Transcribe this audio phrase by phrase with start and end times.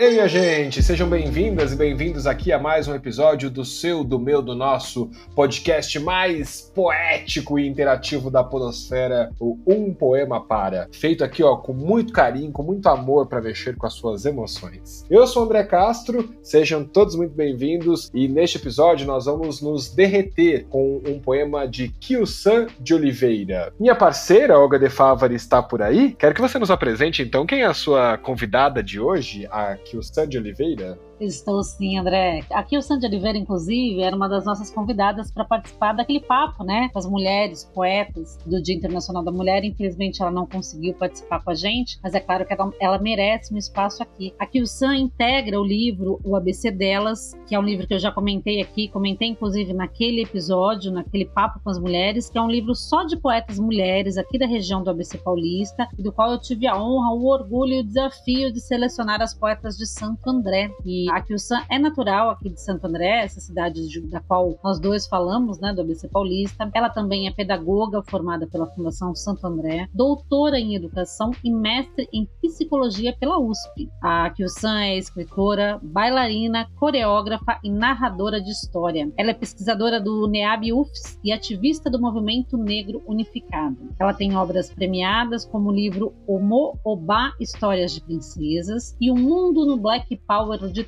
[0.00, 4.16] Ei, minha gente, sejam bem-vindas e bem-vindos aqui a mais um episódio do seu, do
[4.16, 11.24] meu, do nosso podcast mais poético e interativo da podosfera, o Um Poema Para, feito
[11.24, 15.04] aqui, ó, com muito carinho, com muito amor para mexer com as suas emoções.
[15.10, 19.92] Eu sou o André Castro, sejam todos muito bem-vindos e neste episódio nós vamos nos
[19.92, 23.72] derreter com um poema de Kiyusan de Oliveira.
[23.80, 26.14] Minha parceira, Olga de Favari, está por aí?
[26.16, 29.96] Quero que você nos apresente então quem é a sua convidada de hoje, a aqui
[29.96, 32.44] o Sandy Oliveira Estou sim, André.
[32.52, 36.88] Aqui o Sandy Oliveira, inclusive, era uma das nossas convidadas para participar daquele papo, né?
[36.92, 39.64] Com as mulheres, poetas do Dia Internacional da Mulher.
[39.64, 43.52] Infelizmente, ela não conseguiu participar com a gente, mas é claro que ela, ela merece
[43.52, 44.32] um espaço aqui.
[44.38, 47.98] Aqui o Sam integra o livro O ABC Delas, que é um livro que eu
[47.98, 52.50] já comentei aqui, comentei inclusive naquele episódio, naquele papo com as mulheres, que é um
[52.50, 56.68] livro só de poetas mulheres aqui da região do ABC Paulista, do qual eu tive
[56.68, 60.70] a honra, o orgulho e o desafio de selecionar as poetas de Santo André.
[60.84, 64.78] E a Kilsan é natural aqui de Santo André, essa cidade de, da qual nós
[64.78, 66.70] dois falamos, né, do ABC Paulista.
[66.74, 72.28] Ela também é pedagoga formada pela Fundação Santo André, doutora em educação e mestre em
[72.42, 73.88] psicologia pela USP.
[74.02, 79.10] A Kilsan é escritora, bailarina, coreógrafa e narradora de história.
[79.16, 83.76] Ela é pesquisadora do NEAB UFS e ativista do movimento negro unificado.
[83.98, 89.66] Ela tem obras premiadas como o livro Omo Oba Histórias de Princesas e O Mundo
[89.66, 90.84] no Black Power de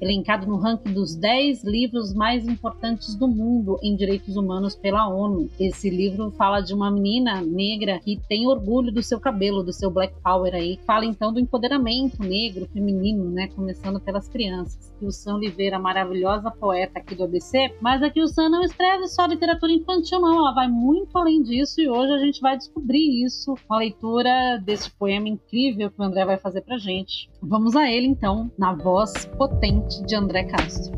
[0.00, 5.50] Elencado no ranking dos 10 livros mais importantes do mundo em direitos humanos pela ONU.
[5.58, 9.90] Esse livro fala de uma menina negra que tem orgulho do seu cabelo, do seu
[9.90, 10.78] black power aí.
[10.86, 14.92] Fala então do empoderamento negro, feminino, né, começando pelas crianças.
[14.98, 19.08] Que o Sam Oliveira, maravilhosa poeta aqui do ABC, mas aqui o Sam não escreve
[19.08, 23.24] só literatura infantil não, ela vai muito além disso e hoje a gente vai descobrir
[23.24, 27.28] isso com a leitura desse poema incrível que o André vai fazer pra gente.
[27.46, 30.92] Vamos a ele então, na voz potente de André Castro.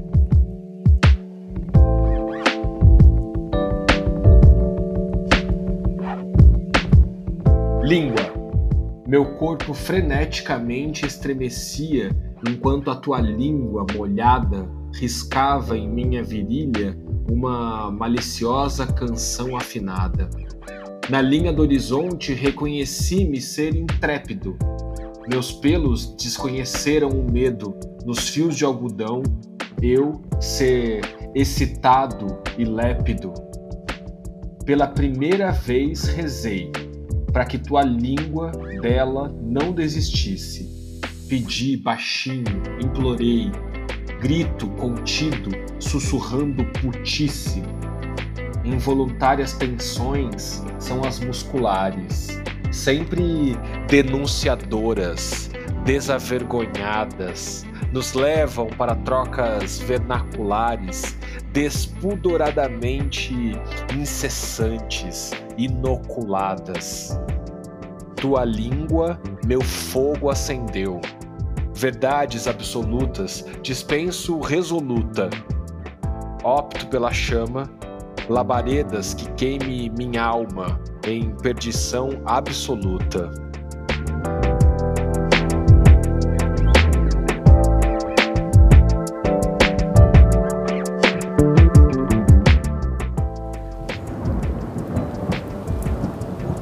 [7.82, 8.32] Língua.
[9.08, 12.10] Meu corpo freneticamente estremecia
[12.48, 16.96] enquanto a tua língua molhada riscava em minha virilha
[17.28, 20.30] uma maliciosa canção afinada.
[21.10, 24.56] Na linha do horizonte reconheci-me ser intrépido.
[25.28, 29.22] Meus pelos desconheceram o medo nos fios de algodão,
[29.82, 31.00] eu ser
[31.34, 33.34] excitado e lépido.
[34.64, 36.70] Pela primeira vez rezei
[37.32, 38.50] para que tua língua
[38.80, 41.00] dela não desistisse.
[41.28, 43.50] Pedi baixinho, implorei,
[44.20, 45.50] grito contido,
[45.80, 47.62] sussurrando putice.
[48.64, 52.40] Involuntárias tensões são as musculares,
[52.76, 53.56] sempre
[53.88, 55.50] denunciadoras,
[55.84, 61.16] desavergonhadas, nos levam para trocas vernaculares,
[61.52, 63.32] despudoradamente
[63.94, 67.18] incessantes, inoculadas.
[68.16, 71.00] Tua língua meu fogo acendeu.
[71.74, 75.30] Verdades absolutas dispenso resoluta.
[76.44, 77.70] Opto pela chama,
[78.28, 83.30] labaredas que queime minha alma em perdição absoluta.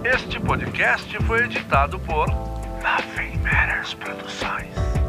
[0.04, 5.03] Este podcast foi editado por Nothing Matters Produções.